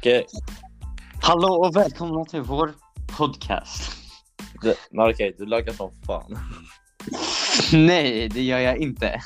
[0.00, 0.26] Okej,
[1.22, 2.74] Hallå och välkomna till vår
[3.16, 3.92] podcast.
[4.54, 4.74] okay.
[4.90, 6.38] men okej, du laggar som fan.
[7.86, 9.20] Nej, det gör jag inte.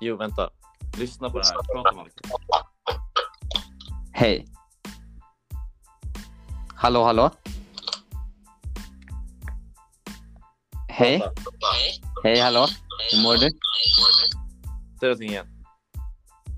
[0.00, 0.50] Jo, vänta.
[0.98, 1.74] Lyssna på det här.
[1.74, 2.30] Prata Marcus.
[4.12, 4.46] Hej.
[6.74, 7.30] Hallå, hallå?
[10.88, 11.22] Hej,
[12.24, 12.66] hej, hallå?
[13.12, 13.50] Hur mår du?
[15.00, 15.46] Säg någonting igen.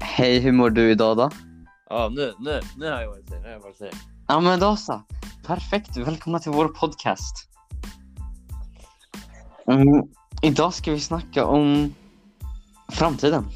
[0.01, 1.31] Hej, hur mår du idag då?
[1.95, 3.43] Ja, nu, nu, nu har jag jag säger.
[3.43, 3.95] Nu har jag jag säger.
[4.29, 5.03] Ja, men då så.
[5.47, 7.49] Perfekt, välkomna till vår podcast.
[9.67, 10.03] Mm,
[10.43, 11.95] idag ska vi snacka om
[12.93, 13.47] framtiden.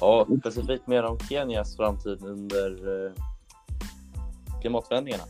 [0.00, 2.70] Ja, specifikt mer om Kenias framtid under
[3.06, 3.12] eh,
[4.60, 5.24] klimatförändringarna.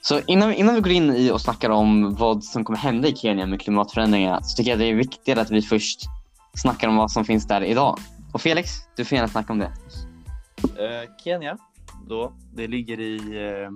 [0.00, 3.16] Så innan, innan vi går in i och snackar om vad som kommer hända i
[3.16, 6.00] Kenya med klimatförändringarna så tycker jag det är viktigare att vi först
[6.54, 7.98] snackar om vad som finns där idag.
[8.32, 9.72] Och Felix, du får gärna snacka om det.
[10.62, 11.58] Eh, Kenya,
[12.08, 13.16] då, det ligger i...
[13.16, 13.70] Eh,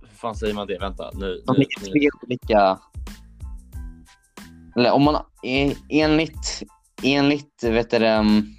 [0.00, 0.78] hur fan säger man det?
[0.78, 1.42] Vänta, nu.
[1.46, 1.86] De ligger nu.
[1.86, 2.78] tre olika...
[4.76, 5.14] Eller om man...
[5.42, 6.62] eh, Enligt...
[7.02, 7.62] Enligt...
[7.64, 8.56] Vet du, det, um,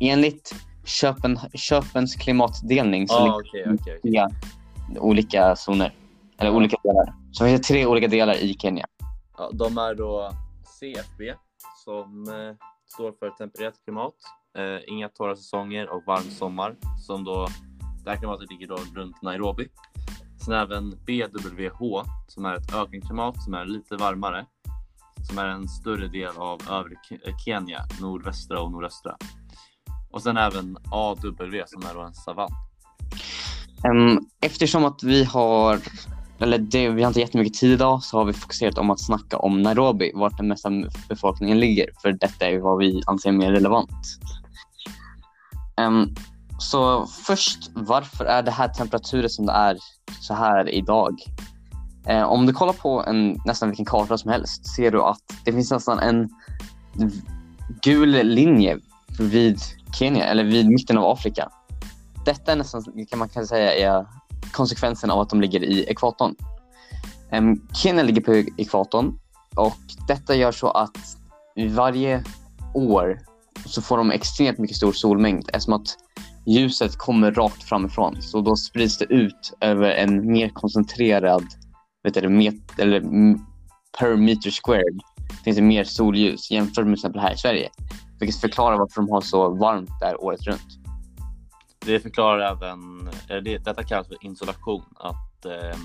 [0.00, 4.12] enligt Köpen, Köpens klimatdelning så ligger Ah, okej, okej, okej.
[4.12, 4.26] tre
[5.00, 5.94] olika zoner.
[6.38, 7.14] Eller olika delar.
[7.32, 8.86] Så det finns tre olika delar i Kenya.
[9.38, 10.30] Ja, de är då
[10.80, 11.22] CFB
[11.88, 12.54] som eh,
[12.86, 14.14] står för tempererat klimat,
[14.58, 16.76] eh, inga torra säsonger och varm sommar.
[17.06, 17.48] Som då,
[18.04, 19.68] det här klimatet ligger då runt Nairobi.
[20.44, 21.80] Sen även BWH
[22.26, 24.46] som är ett ökenklimat som är lite varmare.
[25.28, 29.16] Som är en större del av övre eh, Kenya, nordvästra och nordöstra.
[30.10, 32.50] Och sen även AW som är då en savann.
[34.40, 35.78] Eftersom att vi har,
[36.40, 39.38] eller det, vi har inte jättemycket tid idag så har vi fokuserat om att snacka
[39.38, 40.70] om Nairobi, vart den mesta
[41.08, 41.90] befolkningen ligger.
[42.02, 43.90] För detta är vad vi anser mer relevant.
[45.80, 46.14] Um,
[46.58, 49.78] så först, varför är det här temperaturen som det är
[50.20, 51.14] så här idag?
[52.06, 55.52] Eh, om du kollar på en, nästan vilken karta som helst ser du att det
[55.52, 56.28] finns nästan en
[57.82, 58.78] gul linje
[59.18, 59.58] vid
[59.98, 61.48] Kenya, eller vid mitten av Afrika
[62.28, 64.06] detta är nästan, kan man kan säga, är
[64.52, 66.34] konsekvensen av att de ligger i ekvatorn.
[67.32, 69.18] Um, Kenya ligger på ekvatorn
[69.56, 69.78] och
[70.08, 70.96] detta gör så att
[71.70, 72.24] varje
[72.74, 73.18] år
[73.66, 75.96] så får de extremt mycket stor solmängd eftersom att
[76.46, 78.22] ljuset kommer rakt framifrån.
[78.22, 81.44] Så då sprids det ut över en mer koncentrerad,
[82.02, 83.00] vet du, met, eller
[83.98, 85.00] per meter squared
[85.44, 87.68] finns det mer solljus jämfört med till exempel här i Sverige.
[88.20, 90.87] Vilket förklarar varför de har så varmt där året runt.
[91.78, 95.78] Det förklarar även, eller det, detta kallas för insolation, att eh,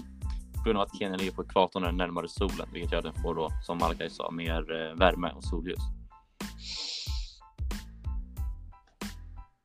[0.57, 3.05] på grund av att Kenya ligger på ekvatorn är den närmare solen, vilket gör att
[3.05, 5.79] den får då, som Malakai sa, mer eh, värme och solljus.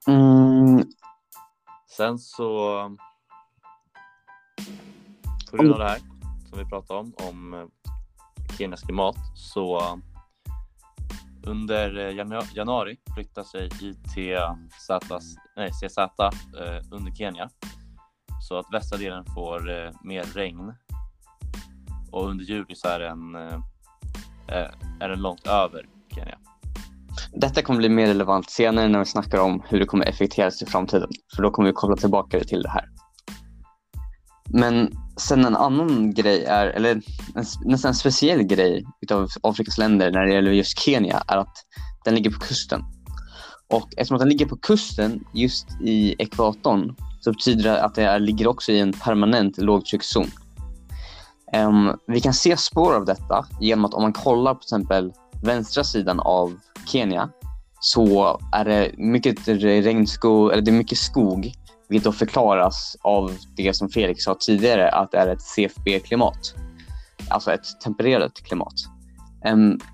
[0.08, 0.84] Mm,
[1.98, 2.46] Sen så,
[5.50, 5.98] på grund av det här
[6.48, 7.66] som vi pratade om, om eh,
[8.58, 9.98] Kenias klimat, så
[11.48, 14.90] under eh, janu- januari flyttar sig ITZ,
[15.56, 17.48] nej, CZ eh, under Kenya.
[18.40, 20.72] Så att västra delen får eh, mer regn.
[22.12, 23.60] Och under juli så är den, eh,
[24.48, 24.70] eh,
[25.00, 26.38] är den långt över Kenya.
[27.32, 30.66] Detta kommer bli mer relevant senare när vi snackar om hur det kommer effekteras i
[30.66, 31.08] framtiden.
[31.36, 32.88] För då kommer vi koppla tillbaka till det här.
[34.52, 36.90] Men sen en annan grej är, eller
[37.34, 41.56] en, nästan en speciell grej utav Afrikas länder när det gäller just Kenya är att
[42.04, 42.82] den ligger på kusten.
[43.68, 48.02] Och eftersom att den ligger på kusten just i ekvatorn så betyder det att det
[48.02, 50.26] är, ligger också i en permanent lågtryckszon.
[51.56, 55.12] Um, vi kan se spår av detta genom att om man kollar på till exempel
[55.42, 57.30] vänstra sidan av Kenya
[57.80, 61.52] så är det mycket regnskog, eller det är mycket skog
[61.88, 66.54] vilket då förklaras av det som Felix sa tidigare att det är ett CFB-klimat.
[67.30, 68.74] Alltså ett tempererat klimat.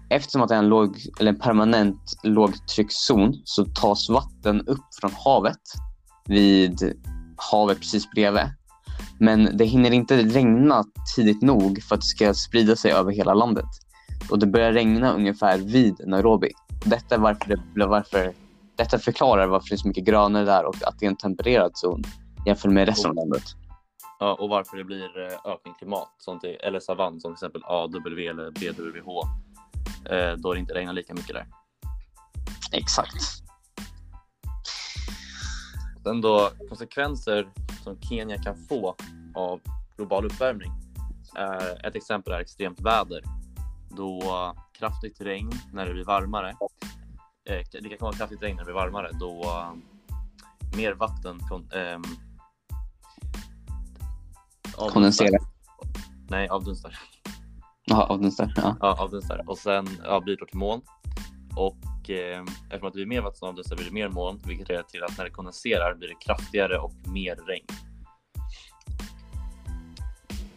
[0.08, 5.10] Eftersom att det är en, låg, eller en permanent lågtryckszon så tas vatten upp från
[5.24, 5.60] havet
[6.26, 6.94] vid
[7.36, 8.44] havet precis bredvid.
[9.18, 10.84] Men det hinner inte regna
[11.16, 13.68] tidigt nog för att det ska sprida sig över hela landet.
[14.30, 16.50] Och det börjar regna ungefär vid Nairobi.
[16.84, 18.32] Detta, är varför det, varför,
[18.76, 21.70] detta förklarar varför det är så mycket grönare där och att det är en tempererad
[21.74, 22.02] zon
[22.46, 23.42] jämfört med resten av landet.
[24.18, 28.28] Ja, och varför det blir eh, ökenklimat, sånt i, eller savann som till exempel AW
[28.28, 29.08] eller BWH.
[30.12, 31.46] Eh, då det inte regnar lika mycket där.
[32.72, 33.22] Exakt.
[36.02, 37.48] Sen då konsekvenser
[37.84, 38.96] som Kenya kan få
[39.34, 39.60] av
[39.96, 40.70] global uppvärmning.
[41.38, 43.22] Eh, ett exempel är extremt väder.
[43.90, 44.20] Då
[44.78, 46.56] kraftigt regn när det blir varmare.
[47.46, 49.10] Eh, det kan vara kraftigt regn när det blir varmare.
[49.20, 49.44] Då
[50.76, 51.68] mer vatten kon,
[54.76, 54.92] avdunstar.
[54.92, 55.40] Kondenserar.
[56.28, 56.98] Nej, avdunstar.
[57.84, 58.52] Jaha, avdunstar.
[58.56, 58.76] Ja.
[58.80, 59.44] Ja, avdunstar.
[59.46, 60.82] Och sen ja, blir det till moln.
[61.56, 64.68] Och eh, eftersom att det blir mer vatten som avdunstar blir det mer moln, vilket
[64.68, 67.66] leder till att när det kondenserar blir det kraftigare och mer regn.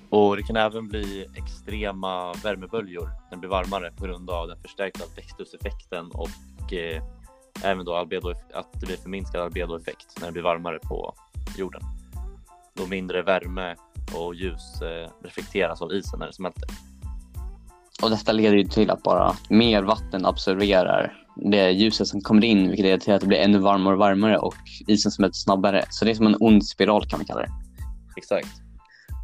[0.09, 4.61] Och det kan även bli extrema värmeböljor när det blir varmare på grund av den
[4.61, 6.29] förstärkta växthuseffekten och
[6.73, 7.03] eh,
[7.63, 11.13] även då albedo, att det blir förminskad albedoeffekt när det blir varmare på
[11.57, 11.81] jorden.
[12.73, 13.75] Då mindre värme
[14.15, 16.69] och ljus eh, reflekteras av isen när det smälter.
[18.03, 22.67] Och detta leder ju till att bara mer vatten absorberar det ljuset som kommer in
[22.67, 24.55] vilket leder till att det blir ännu varmare och varmare och
[24.87, 25.85] isen smälter snabbare.
[25.89, 27.51] Så det är som en ond spiral kan man kalla det.
[28.17, 28.47] Exakt.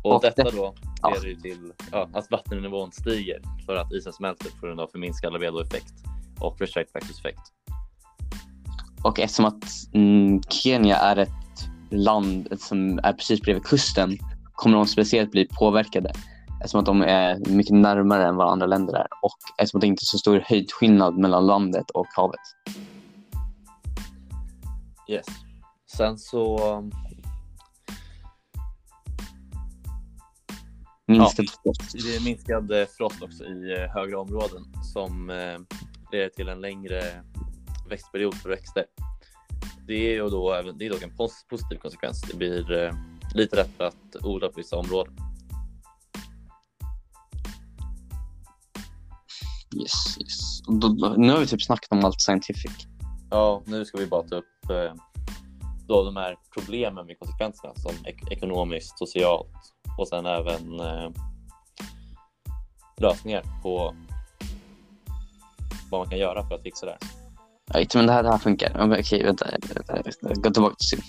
[0.04, 1.10] Och, Och detta det- då ja.
[1.10, 5.34] leder ju till ja, att vattennivån stiger för att isen smälter på grund av förminskad
[5.34, 5.94] albedoeffekt
[6.40, 7.42] och förstärkt växthuseffekt.
[9.04, 9.64] Och eftersom att
[9.94, 11.30] mm, Kenya är ett
[11.92, 14.18] land som är precis bredvid kusten
[14.54, 16.12] kommer de speciellt bli påverkade
[16.64, 19.88] eftersom att de är mycket närmare än vad andra länder är och eftersom att det
[19.88, 22.40] inte är så stor höjdskillnad mellan landet och havet.
[25.10, 25.26] Yes.
[25.98, 26.60] Sen så
[31.08, 31.94] Minskad frost.
[31.94, 34.64] det är minskad eh, frost också i eh, högre områden
[34.94, 35.60] som eh,
[36.14, 37.24] leder till en längre
[37.90, 38.86] växtperiod för växter.
[39.88, 42.22] Det är ju då det är dock en pos- positiv konsekvens.
[42.22, 42.94] Det blir eh,
[43.36, 45.16] lite lättare att odla på vissa områden.
[49.82, 50.62] Yes, yes.
[51.18, 52.72] Nu har vi typ snackat om allt scientific.
[53.30, 54.94] Ja, nu ska vi bara ta upp eh,
[55.88, 61.12] då de här problemen med konsekvenserna som ek- ekonomiskt, socialt och sen även eh,
[62.98, 63.96] lösningar på
[65.94, 67.00] vad man kan göra för att fixa det här.
[67.74, 69.00] Ja, men det här, det här funkar.
[69.00, 69.46] Okej, vänta.
[69.52, 70.42] vänta, vänta.
[70.42, 71.00] Gå tillbaka till